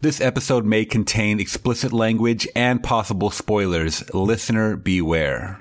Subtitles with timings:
[0.00, 4.08] This episode may contain explicit language and possible spoilers.
[4.14, 5.58] Listener beware.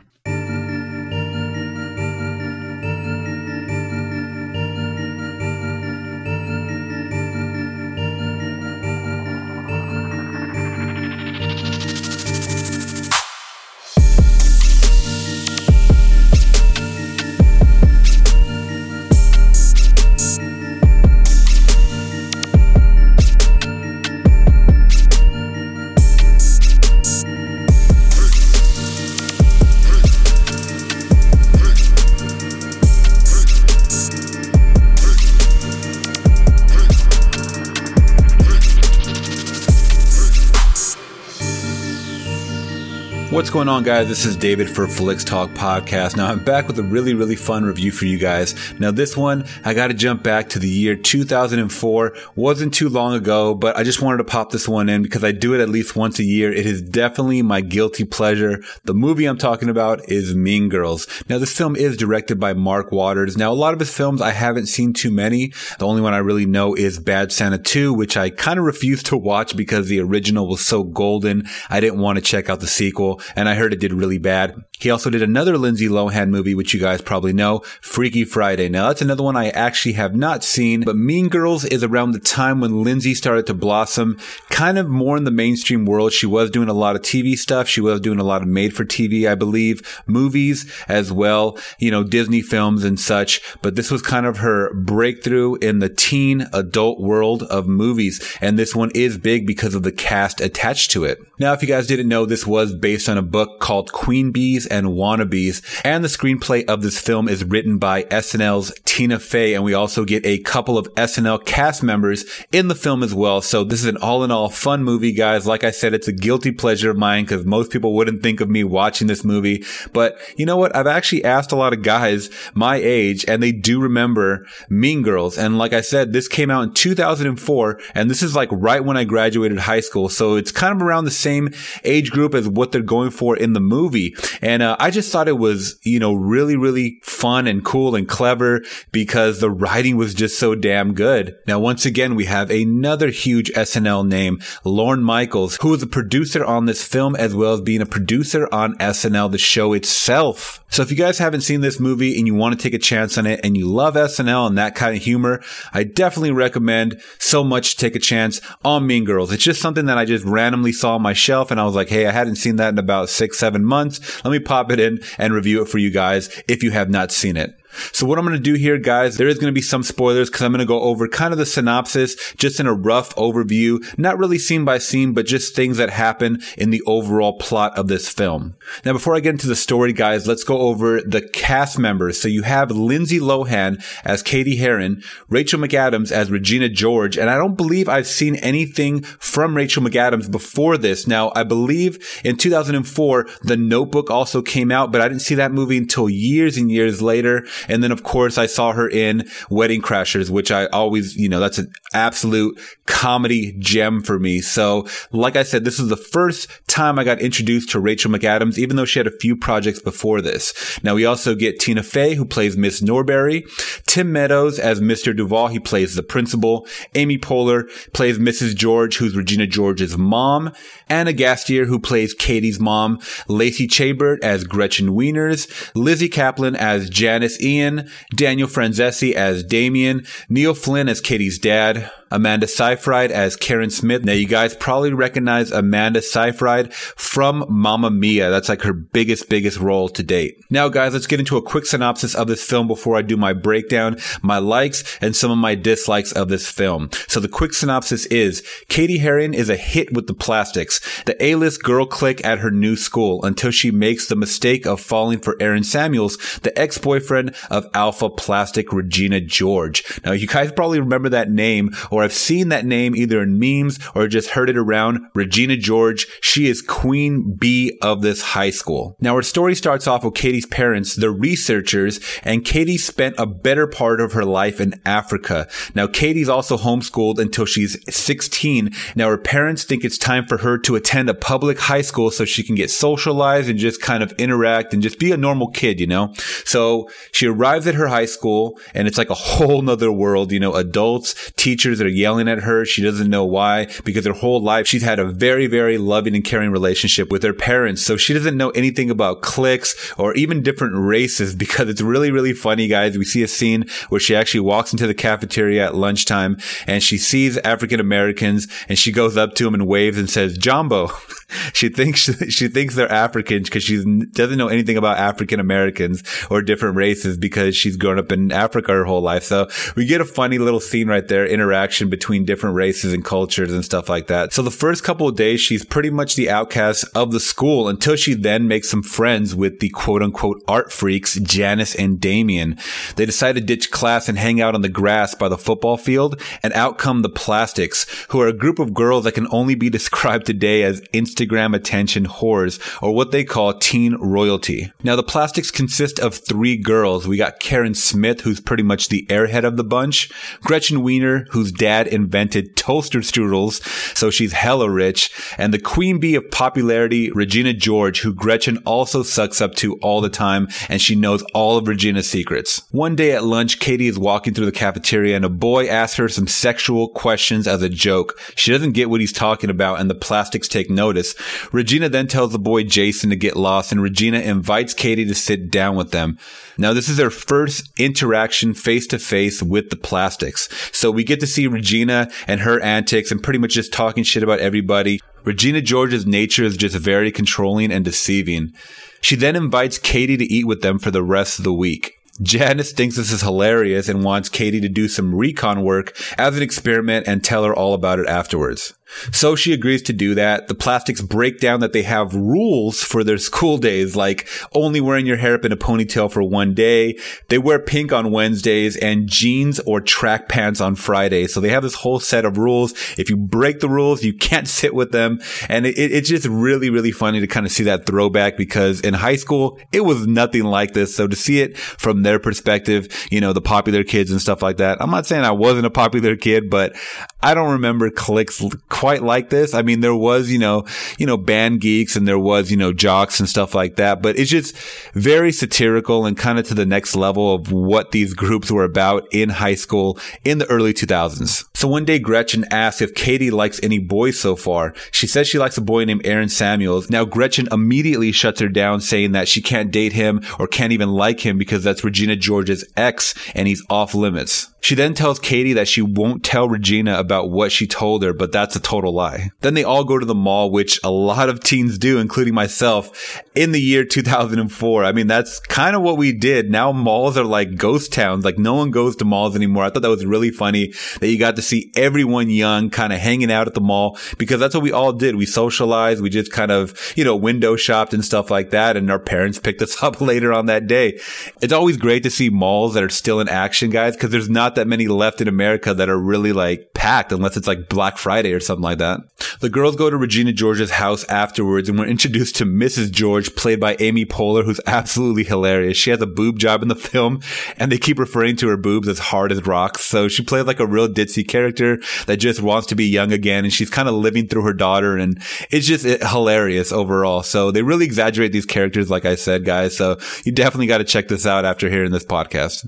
[43.58, 44.08] Going on, guys?
[44.08, 46.16] This is David for Flix Talk Podcast.
[46.16, 48.54] Now, I'm back with a really, really fun review for you guys.
[48.80, 52.16] Now, this one, I got to jump back to the year 2004.
[52.36, 55.32] Wasn't too long ago, but I just wanted to pop this one in because I
[55.32, 56.54] do it at least once a year.
[56.54, 58.62] It is definitely my guilty pleasure.
[58.84, 61.08] The movie I'm talking about is Mean Girls.
[61.28, 63.38] Now, this film is directed by Mark Waters.
[63.38, 65.52] Now, a lot of his films, I haven't seen too many.
[65.80, 69.08] The only one I really know is Bad Santa 2, which I kind of refused
[69.08, 71.48] to watch because the original was so golden.
[71.72, 74.64] I didn't want to check out the sequel and I heard it did really bad.
[74.80, 78.70] He also did another Lindsay Lohan movie, which you guys probably know, Freaky Friday.
[78.70, 82.20] Now that's another one I actually have not seen, but Mean Girls is around the
[82.20, 86.14] time when Lindsay started to blossom, kind of more in the mainstream world.
[86.14, 87.68] She was doing a lot of TV stuff.
[87.68, 91.90] She was doing a lot of made for TV, I believe, movies as well, you
[91.90, 93.42] know, Disney films and such.
[93.64, 98.38] But this was kind of her breakthrough in the teen adult world of movies.
[98.42, 101.20] And this one is big because of the cast attached to it.
[101.40, 104.67] Now, if you guys didn't know, this was based on a book called Queen Bees
[104.68, 105.64] and Wannabes.
[105.84, 109.54] And the screenplay of this film is written by SNL's Tina Fey.
[109.54, 113.42] And we also get a couple of SNL cast members in the film as well.
[113.42, 115.48] So this is an all in all fun movie, guys.
[115.48, 118.50] Like I said, it's a guilty pleasure of mine because most people wouldn't think of
[118.50, 119.64] me watching this movie.
[119.94, 120.76] But you know what?
[120.76, 125.38] I've actually asked a lot of guys my age and they do remember Mean Girls.
[125.38, 128.98] And like I said, this came out in 2004 and this is like right when
[128.98, 130.10] I graduated high school.
[130.10, 131.50] So it's kind of around the same
[131.84, 134.16] age group as what they're going for in the movie.
[134.42, 138.08] And uh, I just thought it was, you know, really, really fun and cool and
[138.08, 141.36] clever because the writing was just so damn good.
[141.48, 146.46] Now, once again, we have another huge SNL name, Lorne Michaels, who is a producer
[146.46, 150.64] on this film as well as being a producer on SNL, the show itself.
[150.70, 153.18] So if you guys haven't seen this movie and you want to take a chance
[153.18, 155.42] on it and you love SNL and that kind of humor,
[155.74, 159.32] I definitely recommend so much take a chance on Mean Girls.
[159.32, 161.90] It's just something that I just randomly saw on my shelf and I was like,
[161.90, 164.24] hey, I hadn't seen that in about six, seven months.
[164.24, 167.12] Let me pop it in and review it for you guys if you have not
[167.12, 167.54] seen it.
[167.92, 170.30] So what I'm going to do here, guys, there is going to be some spoilers
[170.30, 173.84] because I'm going to go over kind of the synopsis, just in a rough overview,
[173.98, 177.88] not really scene by scene, but just things that happen in the overall plot of
[177.88, 178.56] this film.
[178.86, 182.20] Now, before I get into the story, guys, let's go over the cast members.
[182.20, 187.38] So you have Lindsay Lohan as Cady Heron, Rachel McAdams as Regina George, and I
[187.38, 191.08] don't believe I've seen anything from Rachel McAdams before this.
[191.08, 195.52] Now, I believe in 2004, The Notebook also came out, but I didn't see that
[195.52, 197.46] movie until years and years later.
[197.68, 201.40] And then, of course, I saw her in Wedding Crashers, which I always, you know,
[201.40, 204.42] that's an absolute comedy gem for me.
[204.42, 208.58] So, like I said, this is the first time I got introduced to Rachel McAdams,
[208.58, 210.80] even though she had a few projects before this.
[210.84, 213.46] Now, we also get Tina Fey, who plays Miss Norbury,
[213.86, 215.16] Tim Meadows as Mr.
[215.16, 217.64] Duvall, he plays the principal, Amy Poehler
[217.94, 218.56] plays Mrs.
[218.56, 220.52] George, who's Regina George's mom,
[220.90, 227.38] Ana Gasteyer, who plays Cady's mom, Lacey Chabert as Gretchen Wieners, Lizzy Caplan as Janis
[227.48, 234.04] Ian, Daniel Franzese as Damian, Neil Flynn as Cady's dad, Amanda Seyfried as Karen Smith.
[234.04, 238.30] Now, you guys probably recognize Amanda Seyfried from Mamma Mia.
[238.30, 240.44] That's like her biggest, biggest role to date.
[240.50, 243.34] Now, guys, let's get into a quick synopsis of this film before I do my
[243.34, 246.90] breakdown, my likes, and some of my dislikes of this film.
[247.08, 251.64] So the quick synopsis is Cady Heron is a hit with the plastics, the A-list
[251.64, 255.64] girl clique at her new school until she makes the mistake of falling for Aaron
[255.64, 259.84] Samuels, the ex-boyfriend of Alpha Plastic Regina George.
[260.06, 261.72] Now, you guys probably remember that name
[262.04, 265.00] I've seen that name either in memes or just heard it around.
[265.14, 268.96] Regina George, she is queen bee of this high school.
[269.00, 273.68] Now, our story starts off with Cady's parents, the researchers, and Cady spent a better
[273.68, 275.48] part of her life in Africa.
[275.76, 278.72] Now, Cady's also homeschooled until she's 16.
[278.96, 282.26] Now, her parents think it's time for her to attend a public high school so
[282.26, 285.80] she can get socialized and just kind of interact and just be a normal kid,
[285.80, 286.14] you know?
[286.46, 290.40] So she arrives at her high school and it's like a whole nother world, you
[290.40, 292.66] know, adults, teachers, are yelling at her.
[292.66, 296.24] She doesn't know why because her whole life she's had a very, very loving and
[296.24, 297.82] caring relationship with her parents.
[297.82, 302.34] So she doesn't know anything about cliques or even different races because it's really, really
[302.34, 302.98] funny, guys.
[302.98, 306.98] We see a scene where she actually walks into the cafeteria at lunchtime and she
[306.98, 310.90] sees African Americans and she goes up to them and waves and says, Jambo.
[311.54, 313.78] she thinks, she thinks they're Africans because she
[314.12, 318.72] doesn't know anything about African Americans or different races because she's grown up in Africa
[318.72, 319.24] her whole life.
[319.24, 323.54] So we get a funny little scene right there, interaction between different races and cultures
[323.54, 324.34] and stuff like that.
[324.34, 327.96] So the first couple of days, she's pretty much the outcast of the school until
[327.96, 332.58] she then makes some friends with the quote unquote art freaks, Janis and Damian.
[332.96, 336.22] They decide to ditch class and hang out on the grass by the football field
[336.44, 339.70] and out come the plastics, who are a group of girls that can only be
[339.78, 344.72] described today as Instagram attention whores or what they call teen royalty.
[344.84, 347.08] Now the plastics consist of three girls.
[347.08, 351.52] We got Karen Smith, who's pretty much the airhead of the bunch, Gretchen Wiener, who's
[351.68, 353.62] invented toaster strudels,
[353.98, 359.04] so she's hella rich, and the queen bee of popularity, Regina George, who Gretchen also
[359.04, 362.62] sucks up to all the time, and she knows all of Regina's secrets.
[362.72, 366.08] One day at lunch, Cady is walking through the cafeteria and a boy asks her
[366.08, 368.20] some sexual questions as a joke.
[368.36, 371.16] She doesn't get what he's talking about and the plastics take notice.
[371.52, 375.52] Regina then tells the boy Jason to get lost and Regina invites Cady to sit
[375.52, 376.18] down with them.
[376.58, 380.50] Now, this is their first interaction face to face with the plastics.
[380.72, 384.24] So we get to see Regina and her antics and pretty much just talking shit
[384.24, 385.02] about everybody.
[385.24, 388.54] Regina George's nature is just very controlling and deceiving.
[389.02, 391.94] She then invites Cady to eat with them for the rest of the week.
[392.22, 396.44] Janis thinks this is hilarious and wants Cady to do some recon work as an
[396.44, 398.74] experiment and tell her all about it afterwards.
[399.12, 400.48] So she agrees to do that.
[400.48, 405.06] The plastics break down that they have rules for their school days, like only wearing
[405.06, 406.98] your hair up in a ponytail for one day.
[407.28, 411.34] They wear pink on Wednesdays and jeans or track pants on Fridays.
[411.34, 412.74] So they have this whole set of rules.
[412.98, 415.20] If you break the rules, you can't sit with them.
[415.50, 418.82] And it, it, it's just really, really funny to kind of see that throwback because
[418.82, 420.96] in high school, it was nothing like this.
[420.96, 424.58] So to see it from their perspective, you know, the popular kids and stuff like
[424.58, 424.82] that.
[424.82, 426.76] I'm not saying I wasn't a popular kid, but
[427.22, 428.42] I don't remember cliques
[428.78, 429.56] quite like this.
[429.56, 430.66] I mean, there was, you know,
[431.00, 434.20] you know, band geeks and there was, you know, jocks and stuff like that, but
[434.20, 434.56] it's just
[434.94, 439.08] very satirical and kind of to the next level of what these groups were about
[439.12, 441.46] in high school in the early 2000s.
[441.56, 444.76] So one day Gretchen asks if Cady likes any boys so far.
[444.92, 446.88] She says she likes a boy named Aaron Samuels.
[446.88, 450.92] Now Gretchen immediately shuts her down saying that she can't date him or can't even
[450.92, 454.50] like him because that's Regina George's ex and he's off limits.
[454.68, 458.34] She then tells Cady that she won't tell Regina about what she told her, but
[458.34, 459.32] that's a total lie.
[459.40, 463.24] Then they all go to the mall, which a lot of teens do, including myself,
[463.34, 464.84] in the year 2004.
[464.84, 466.52] I mean, that's kind of what we did.
[466.52, 468.26] Now malls are like ghost towns.
[468.26, 469.64] Like no one goes to malls anymore.
[469.64, 473.00] I thought that was really funny that you got to see everyone young kind of
[473.00, 475.16] hanging out at the mall because that's what we all did.
[475.16, 476.02] We socialized.
[476.02, 478.76] We just kind of, you know, window shopped and stuff like that.
[478.76, 481.00] And our parents picked us up later on that day.
[481.42, 484.57] It's always great to see malls that are still in action, guys, because there's not
[484.58, 488.34] that many left in America that are really like packed unless it's like Black Friday
[488.34, 489.00] or something like that.
[489.40, 492.92] The girls go to Regina George's house afterwards and we're introduced to Mrs.
[492.92, 495.78] George, played by Amy Poehler, who's absolutely hilarious.
[495.78, 497.22] She has a boob job in the film
[497.58, 499.86] and they keep referring to her boobs as hard as rocks.
[499.86, 503.46] So she plays like a real ditzy character that just wants to be young again
[503.46, 507.24] and she's kind of living through her daughter and it's just eh, hilarious overall.
[507.24, 509.78] So they really exaggerate these characters, like I said, guys.
[509.78, 512.68] So you definitely got to check this out after hearing this podcast.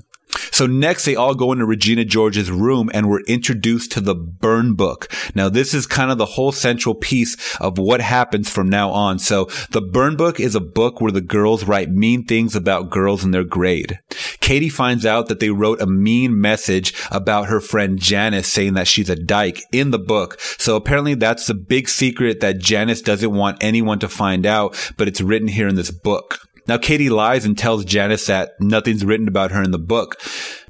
[0.50, 4.74] So next they all go into Regina George's room and we're introduced to the burn
[4.74, 5.10] book.
[5.34, 9.18] Now this is kind of the whole central piece of what happens from now on.
[9.18, 13.24] So the burn book is a book where the girls write mean things about girls
[13.24, 13.98] in their grade.
[14.40, 18.88] Cady finds out that they wrote a mean message about her friend Janis saying that
[18.88, 20.40] she's a dyke in the book.
[20.58, 25.08] So apparently that's the big secret that Janis doesn't want anyone to find out, but
[25.08, 26.49] it's written here in this book.
[26.70, 30.20] Now, Cady lies and tells Janis that nothing's written about her in the book.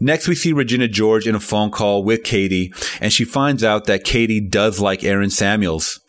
[0.01, 3.85] Next, we see Regina George in a phone call with Cady, and she finds out
[3.85, 6.01] that Cady does like Aaron Samuels.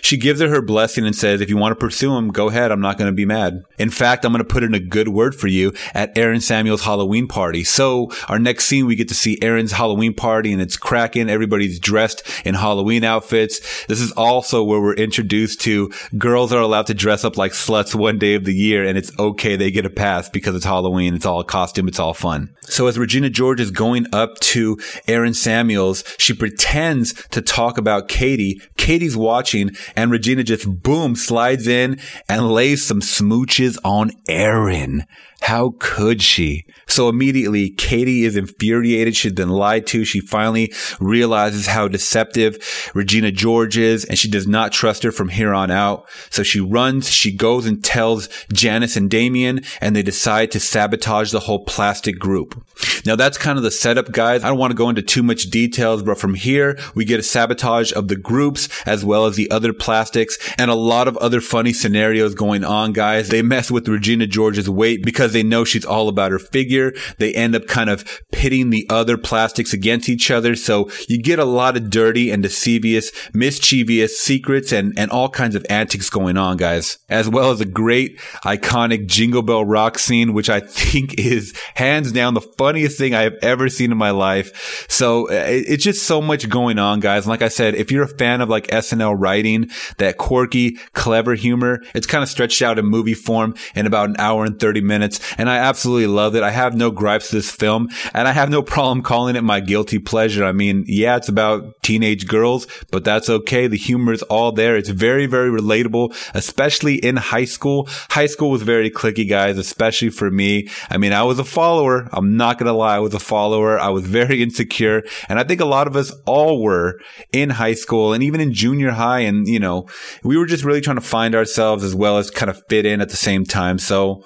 [0.00, 2.72] She gives her her blessing and says, if you want to pursue him, go ahead.
[2.72, 3.62] I'm not going to be mad.
[3.78, 6.82] In fact, I'm going to put in a good word for you at Aaron Samuel's
[6.82, 7.64] Halloween party.
[7.64, 11.28] So our next scene, we get to see Aaron's Halloween party and it's cracking.
[11.28, 13.86] Everybody's dressed in Halloween outfits.
[13.86, 17.94] This is also where we're introduced to girls are allowed to dress up like sluts
[17.94, 19.56] one day of the year and it's okay.
[19.56, 21.14] They get a pass because it's Halloween.
[21.14, 21.88] It's all costume.
[21.88, 22.54] It's all fun.
[22.62, 28.08] So as Regina George is going up to Aaron Samuels, she pretends to talk about
[28.08, 28.60] Cady.
[28.76, 35.04] Cady's watching and Regina just boom slides in and lays some smooches on Aaron.
[35.42, 36.64] How could she?
[36.88, 39.16] So immediately, Cady is infuriated.
[39.16, 40.04] She's been lied to.
[40.04, 45.28] She finally realizes how deceptive Regina George is, and she does not trust her from
[45.28, 46.08] here on out.
[46.30, 51.32] So she runs, she goes and tells Janis and Damian, and they decide to sabotage
[51.32, 52.62] the whole plastic group.
[53.04, 54.42] Now that's kind of the setup, guys.
[54.42, 57.22] I don't want to go into too much details, but from here, we get a
[57.22, 61.40] sabotage of the groups as well as the other plastics and a lot of other
[61.40, 63.28] funny scenarios going on, guys.
[63.28, 66.92] They mess with Regina George's weight because they know she's all about her figure.
[67.18, 70.56] They end up kind of pitting the other plastics against each other.
[70.56, 75.54] So you get a lot of dirty and deceivious, mischievous secrets and, and all kinds
[75.54, 80.32] of antics going on, guys, as well as a great iconic Jingle Bell Rock scene,
[80.32, 84.10] which I think is hands down the funniest thing I have ever seen in my
[84.10, 84.86] life.
[84.88, 87.24] So uh, it's just so much going on, guys.
[87.24, 91.34] And like I said, if you're a fan of like SNL writing, that quirky, clever
[91.34, 94.80] humor, it's kind of stretched out in movie form in about an hour and 30
[94.80, 95.15] minutes.
[95.38, 96.42] And I absolutely loved it.
[96.42, 99.60] I have no gripes to this film and I have no problem calling it my
[99.60, 100.44] guilty pleasure.
[100.44, 103.66] I mean, yeah, it's about teenage girls, but that's okay.
[103.66, 104.76] The humor is all there.
[104.76, 107.88] It's very, very relatable, especially in high school.
[108.10, 110.68] High school was very clicky, guys, especially for me.
[110.90, 112.08] I mean, I was a follower.
[112.12, 112.96] I'm not going to lie.
[112.96, 113.78] I was a follower.
[113.78, 115.02] I was very insecure.
[115.28, 117.00] And I think a lot of us all were
[117.32, 119.20] in high school and even in junior high.
[119.20, 119.88] And, you know,
[120.22, 123.00] we were just really trying to find ourselves as well as kind of fit in
[123.00, 123.78] at the same time.
[123.78, 124.24] So,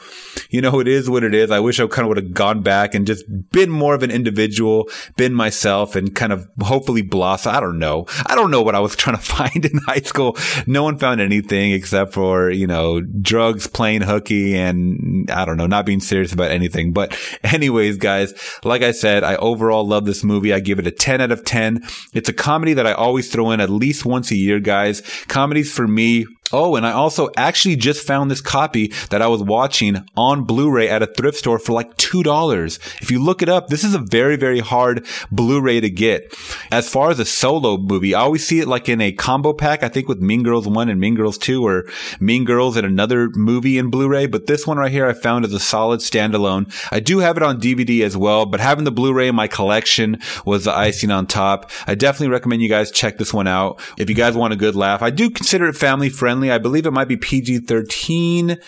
[0.50, 1.51] you know, it is what it is.
[1.51, 4.11] I wish I kind of would have gone back and just been more of an
[4.11, 7.55] individual, been myself and kind of hopefully blossom.
[7.55, 8.07] I don't know.
[8.27, 10.37] I don't know what I was trying to find in high school.
[10.67, 15.67] No one found anything except for, you know, drugs, playing hooky and I don't know,
[15.67, 16.93] not being serious about anything.
[16.93, 18.35] But anyways, guys,
[18.65, 20.53] like I said, I overall love this movie.
[20.53, 21.83] I give it a 10 out of 10.
[22.15, 25.03] It's a comedy that I always throw in at least once a year, guys.
[25.29, 29.42] Comedies for me Oh, and I also actually just found this copy that I was
[29.42, 32.78] watching on Blu-ray at a thrift store for like $2.
[33.00, 36.35] If you look it up, this is a very, very hard Blu-ray to get.
[36.73, 39.83] As far as a solo movie, I always see it like in a combo pack,
[39.83, 41.85] I think with Mean Girls 1 and Mean Girls 2 or
[42.19, 44.26] Mean Girls and another movie in Blu-ray.
[44.26, 46.73] But this one right here I found as a solid standalone.
[46.90, 50.19] I do have it on DVD as well, but having the Blu-ray in my collection
[50.45, 51.71] was the icing on top.
[51.87, 53.80] I definitely recommend you guys check this one out.
[53.99, 56.54] If you guys want a good laugh, I do consider it family friendly friendly.
[56.54, 58.59] I believe it might be PG 13.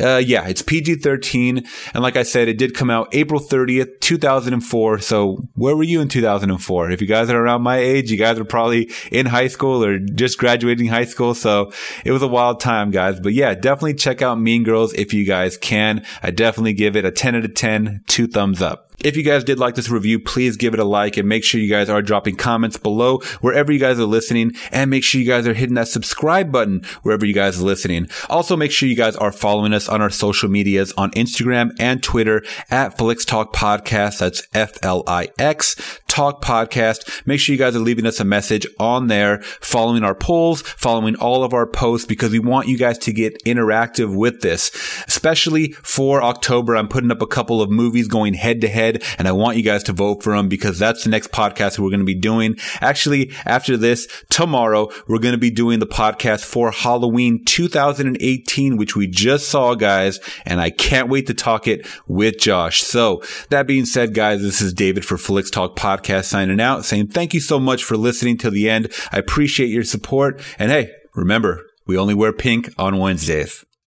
[0.00, 1.64] Uh, yeah, it's PG 13.
[1.94, 4.98] And like I said, it did come out April 30th, 2004.
[5.00, 6.90] So where were you in 2004?
[6.90, 9.98] If you guys are around my age, you guys are probably in high school or
[9.98, 11.34] just graduating high school.
[11.34, 11.72] So
[12.04, 13.20] it was a wild time, guys.
[13.20, 16.04] But yeah, definitely check out Mean Girls if you guys can.
[16.22, 18.92] I definitely give it a 10 out of 10, two thumbs up.
[19.04, 21.60] If you guys did like this review, please give it a like and make sure
[21.60, 25.26] you guys are dropping comments below wherever you guys are listening and make sure you
[25.26, 28.08] guys are hitting that subscribe button wherever you guys are listening.
[28.28, 32.02] Also, make sure you guys are following us on our social medias on Instagram and
[32.02, 34.18] Twitter at Flix Talk Podcast.
[34.18, 37.26] That's F-L-I-X Talk Podcast.
[37.26, 41.14] Make sure you guys are leaving us a message on there, following our polls, following
[41.16, 44.70] all of our posts because we want you guys to get interactive with this,
[45.06, 46.74] especially for October.
[46.74, 49.62] I'm putting up a couple of movies going head to head and I want you
[49.62, 52.56] guys to vote for them because that's the next podcast we're going to be doing.
[52.80, 58.96] Actually, after this, tomorrow, we're going to be doing the podcast for Halloween 2018, which
[58.96, 62.80] we just saw, guys, and I can't wait to talk it with Josh.
[62.80, 67.08] So that being said, guys, this is David for Flix Talk Podcast signing out saying
[67.08, 68.92] thank you so much for listening to the end.
[69.12, 70.40] I appreciate your support.
[70.58, 73.64] And hey, remember, we only wear pink on Wednesdays.